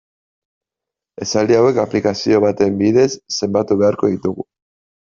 [1.25, 3.09] Esaldi hauek aplikazio baten bidez
[3.39, 4.53] zenbatu beharko ditugu.